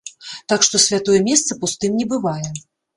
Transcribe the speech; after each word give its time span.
Так 0.53 0.65
што 0.69 0.81
святое 0.87 1.19
месца 1.29 1.61
пустым 1.63 1.91
не 2.03 2.13
бывае. 2.19 2.47